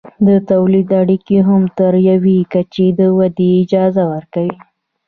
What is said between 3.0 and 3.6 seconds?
ودې